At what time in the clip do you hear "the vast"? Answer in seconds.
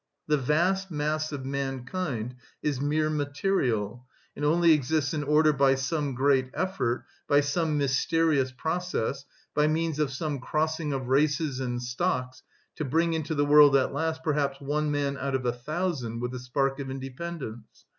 0.27-0.89